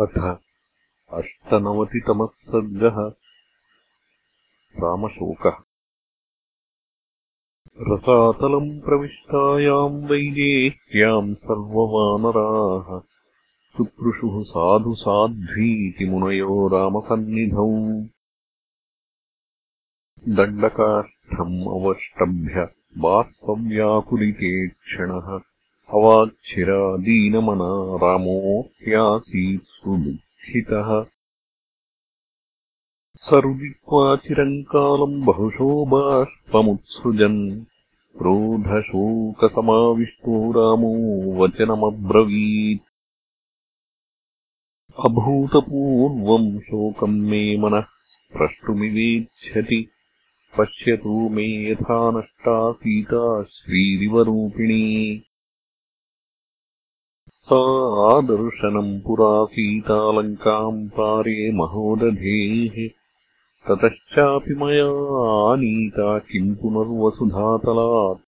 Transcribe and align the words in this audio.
अथ 0.00 0.38
अष्टनवतितमः 1.12 2.26
सर्गः 2.26 2.96
रामशोकः। 4.84 5.56
रसातलम् 7.80 8.80
प्रविष्टायाम् 8.80 10.04
वैदेह्याम् 10.04 11.34
सर्ववानराः 11.34 13.00
सुपृशुः 13.76 14.42
साधु 14.42 14.94
साध्वीति 14.94 16.04
मुनयो 16.04 16.68
रामसन्निधौ। 16.68 18.00
दण्डकाष्ठम् 20.28 21.84
अवष्टभ्य 21.84 22.68
बाष्पव्याकुलिते 22.98 24.68
क्षणः 24.68 25.51
अवाच्छिरादीनमना 25.94 27.96
रामो 27.96 28.60
ह्यासीत् 28.60 29.62
सुदुःखितः 29.62 31.04
सरुदित्वा 33.16 34.16
चिरम् 34.16 34.62
कालम् 34.62 35.24
बहुशो 35.24 35.86
बाष्पमुत्सृजन्। 35.86 37.64
क्रोधशोकसमाविष्टो 38.18 40.52
रामो 40.52 41.42
वचनमब्रवीत्। 41.42 42.82
अभूतपूर्वम् 45.04 46.60
शोकम् 46.60 47.20
मे 47.20 47.56
मनः 47.56 47.84
प्रष्टुमिवेच्छति 48.32 49.88
पश्यतु 50.58 51.28
मे 51.28 51.70
यथा 51.70 52.10
नष्टा 52.10 52.72
सीता 52.72 53.42
श्रीरिवरूपिणी 53.42 55.22
आदर्शनम् 58.16 59.00
पुरा 59.00 59.44
सीतालङ्काम् 59.44 60.88
पारे 60.88 61.52
महोदधेः। 61.52 62.90
ततश्चापि 63.68 64.54
मया 64.54 65.52
आनीता 65.52 66.18
किम् 66.18 66.56
पुनर्वसुधातलात्। 66.56 68.18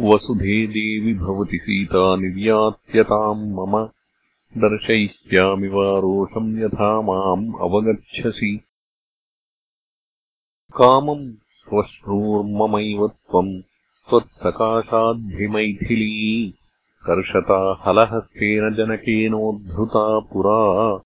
वसुधे 0.00 0.66
देवि 0.66 1.14
भवति 1.14 1.58
सीता 1.58 2.16
निर्यात्यताम् 2.16 3.52
मम। 3.52 3.88
दर्शयिष्यामि 4.58 5.68
वा 5.68 5.98
रोषम् 5.98 6.58
यथा 6.58 7.02
माम् 7.02 7.52
अवगच्छसि। 7.60 8.60
कामम् 10.76 11.32
श्वश्रूर्ममैव 11.32 13.08
त्वम्। 13.08 13.62
त्वत्सकाशाद्धिमैथिली 14.10 16.54
कर्षता 17.06 17.82
हलहस्तेन 17.86 18.74
जनकेनोद्धृता 18.74 20.20
पुरा। 20.20 21.02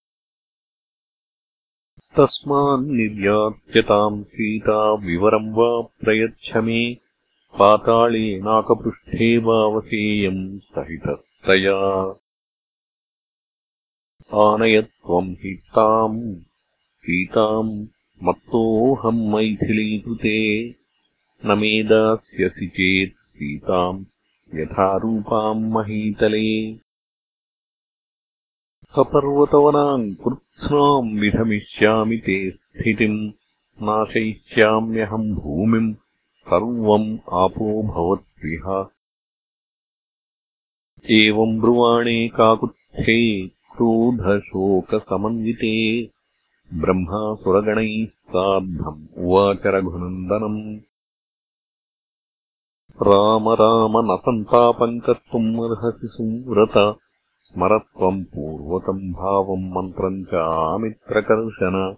तस्मान्निर्यात्यताम् 2.17 4.25
सीता 4.25 4.95
विवरम् 4.95 5.55
वा 5.55 5.81
प्रयच्छ 5.81 6.57
मे 6.57 6.97
पाताळेनाकपृष्ठे 7.59 9.39
वावसेयम् 9.39 10.59
सहितस्तया। 10.59 12.21
आनय 14.35 14.83
त्वम् 14.83 15.31
हि 15.31 15.55
ताम् 15.55 16.35
सीताम् 16.91 17.87
मत्तोऽहम् 18.23 19.29
मैथिलीकृते। 19.29 20.75
न 21.45 21.59
मे 21.59 21.83
दास्यसि 21.83 22.67
चेत् 22.67 23.21
सीताम् 23.21 24.05
यथारूपाम् 24.55 25.71
महीतले। 25.71 26.79
सपर्वतवनाम् 28.85 30.15
कृत्स्नाम् 30.15 31.21
विधमिष्यामि 31.21 32.17
ते 32.17 32.51
स्थितिम् 32.51 33.33
नाशयिष्याम्यहम् 33.83 35.35
भूमिम् 35.35 35.95
सर्वम् 36.41 37.19
आपो 37.33 37.83
भवत्विह 37.83 38.91
एवम् 41.11 41.61
ब्रुवाणे 41.61 42.29
काकुत्स्थे 42.29 43.49
क्रोधशोकसमन्विते। 43.49 46.09
ब्रह्मासुरगणैः 46.75 48.07
सार्धम् 48.07 49.19
उवाच 49.19 49.63
रघुनन्दनम् 49.67 50.79
राम 53.03 53.49
राम 53.49 54.13
न 54.13 54.17
सन्तापम् 54.17 55.01
कर्तुम् 55.01 55.61
अर्हसि 55.61 56.09
सुव्रत। 56.09 56.97
स्मरत्वम् 57.43 58.25
पूर्वकम् 58.25 59.13
भावम् 59.13 59.73
मन्त्रम् 59.73 60.25
च 60.25 60.35
आमित्रकर्शन 60.35 61.97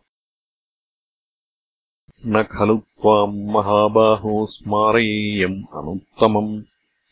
न 2.26 2.42
खलु 2.42 2.76
त्वाम् 2.76 3.46
महाबाहो 3.46 4.46
स्मारयेयम् 4.46 5.64
अनुत्तमम्। 5.74 6.62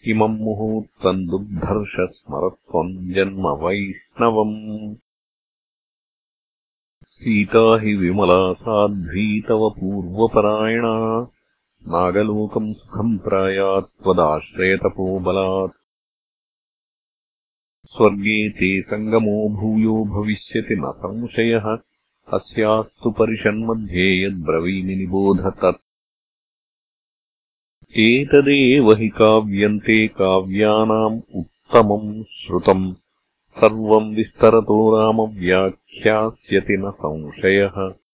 इमम् 0.09 0.41
मुहूर्तम् 0.41 1.27
दुर्धर्ष 1.27 2.15
स्मरत्वम् 2.15 3.15
जन्म 3.15 3.49
वैष्णवम्। 3.49 4.95
सीता 7.05 7.81
हि 7.81 7.95
विमला 7.95 8.53
साध्वीतव 8.53 9.71
पूर्वपरायणा 9.71 11.27
नागलोकम् 11.89 12.75
सुखम् 12.75 13.19
प्रायात् 13.19 14.03
त्वदाश्रयतपोबलात्। 14.03 15.73
स्वर्गे 17.85 18.49
ते 18.49 18.83
सङ्गमो 18.83 19.49
भूयो 19.49 20.05
भविष्यति 20.05 20.75
न 20.75 20.93
संशयः। 20.97 21.77
अस्यास्तु 22.33 23.11
परिषन्मध्ये 23.11 24.25
यद्ब्रवीमि 24.25 24.97
निबोध 24.97 25.41
तत्। 25.41 25.83
एतदेव 27.99 28.91
हि 28.97 29.09
काव्यन्ते 29.09 30.09
काव्यानाम् 30.09 31.21
उत्तमम् 31.35 32.25
श्रुतम्। 32.25 32.95
सर्वम् 33.59 34.15
विस्तरतो 34.17 34.79
रामव्याख्यास्यति 34.97 36.77
न 36.77 36.91
संशयः 36.91 38.06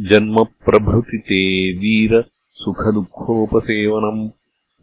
जन्मप्रभृति 0.00 1.18
ते 1.18 1.72
वीर 1.78 2.24
सुखदुःखोपसेवनम्। 2.48 4.30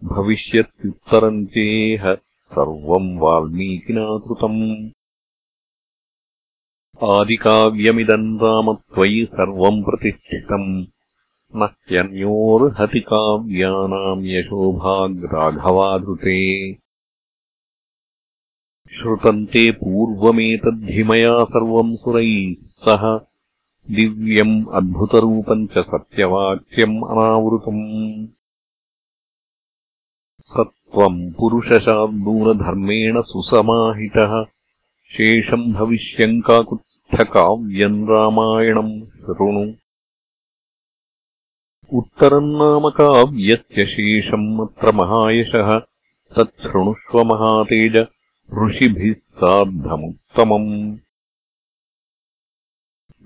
भविष्यत्युत्तरम् 0.04 1.46
चेह 1.46 2.16
सर्वम् 2.46 3.20
वाल्मीकिना 3.20 4.06
कृतम् 4.18 4.90
आदिकाव्यमिदम् 7.04 8.40
राम 8.40 8.74
त्वयि 8.74 9.28
सर्वम् 9.32 9.84
प्रतिष्ठितम्। 9.84 10.86
न 11.56 11.64
ह्यन्योर्हति 11.64 13.00
काव्यानाम् 13.00 14.26
यशोभाग्राघवाधृते 14.26 15.14
श्रुतम् 18.94 19.48
ते 19.48 19.72
पूर्वमेतद्धि 19.72 21.04
मया 21.04 21.44
सर्वम् 21.44 21.96
सुरैः 21.96 22.54
सह 22.58 23.27
दिव्यम् 23.92 24.66
अद्भुतरूपम् 24.74 25.68
च 25.68 25.80
सत्यवाक्यम् 25.80 27.04
अनावृतम्। 27.04 28.28
स 30.42 30.54
त्वम् 30.60 31.32
पुरुषशार्दूलधर्मेण 31.32 33.22
सुसमाहितः। 33.22 34.46
शेषम् 35.12 35.74
भविष्यम् 35.74 36.42
काकुत्स्थकाव्यम् 36.42 38.10
रामायणम्। 38.10 39.06
शृणु। 39.06 39.74
उत्तरम् 41.98 42.54
नाम 42.54 42.90
काव्यस्य 42.90 43.86
शेषम् 43.86 44.62
अत्र 44.62 44.92
महायशः। 44.92 45.80
तच्छृणुष्व 46.38 47.24
महातेज। 47.24 48.08
ऋषिभिः 48.66 49.14
सार्धमुत्तमम् 49.14 50.98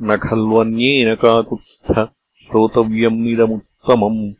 न 0.04 0.18
खल्वन्येन 0.18 1.16
काकुत्स्थ 1.16 1.94
श्रोतव्यम् 2.44 3.28
इदमुत्तमम् 3.28 4.34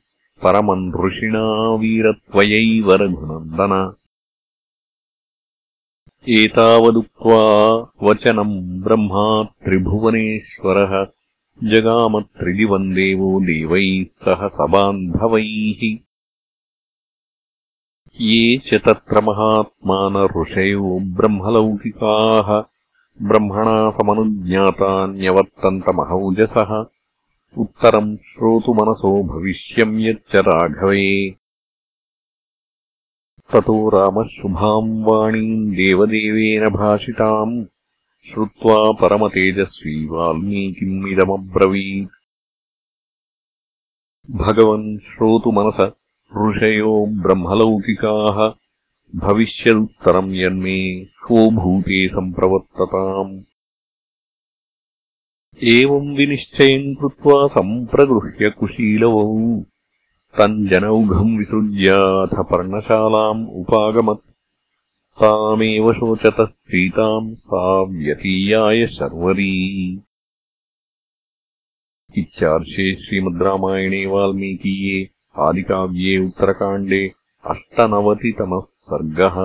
ऋषिणा 1.06 1.76
वीरत्वयैव 1.76 2.94
रघुनन्दन। 2.94 3.94
एतावदुक्त्वा 6.30 7.44
वचनम् 8.04 8.84
ब्रह्मा 8.84 9.44
त्रिभुवनेश्वरः 9.44 11.06
जगामत्रिदिवम् 11.64 12.94
देवो 12.94 13.40
देवैः 13.42 14.04
सह 14.04 14.48
सबान्धवैः। 14.48 15.98
ये 18.22 18.58
च 18.58 18.74
तत्र 18.74 19.22
महात्मान 19.22 20.14
ब्रह्मलौकिकाः 21.16 22.71
ब्रह्मणा 23.22 23.92
समनुज्ञातान्यवर्तन्तमहौजसः 23.92 26.86
उत्तरम् 27.58 28.18
श्रोतुमनसो 28.18 29.24
भविष्यम् 29.24 30.02
यच्च 30.02 30.36
राघवे। 30.36 31.36
ततो 33.54 33.90
रामः 33.90 34.28
शुभाम् 34.28 35.04
वाणीम् 35.04 35.72
देवदेवेन 35.72 36.70
भाषिताम्। 36.70 37.66
श्रुत्वा 38.34 38.92
परमतेजस्वी 38.92 40.08
वाल्मीकिम् 40.08 41.08
इदमब्रवीत्। 41.08 42.10
भगवन् 44.32 45.00
श्रोतुमनस 45.00 45.92
ऋषयो 46.38 47.08
ब्रह्मलौकिकाः 47.10 48.61
भविष्यदुत्तरम् 49.16 50.36
यन्मे 50.36 51.06
स्वभूते 51.06 52.08
सम्प्रवर्तताम्। 52.08 53.42
एवम् 55.64 56.18
विनिश्चयम् 56.18 56.96
कृत्वा 56.96 57.48
सम्प्रगृह्य 57.48 58.52
कुशीलवौ। 58.52 59.60
तम् 60.40 60.68
जनौघम् 60.68 61.38
विसृज्याथ 61.38 62.44
पर्णशालाम् 62.44 63.50
उपागमत्। 63.50 64.32
तामेव 65.16 65.94
शोचतः 65.94 66.46
सीताम् 66.46 67.36
सा 67.36 67.84
व्यतीयाय 67.84 68.88
शर्वरी। 68.88 69.96
इत्यार्षे 72.18 72.96
श्रीमद् 72.96 73.42
रामायणे 73.42 74.06
वाल्मीकीये 74.06 75.10
आदिकाव्ये 75.38 76.18
उत्तरकाण्डे 76.18 77.12
अष्टनवतितमः 77.50 78.71
सर्गः 78.92 79.38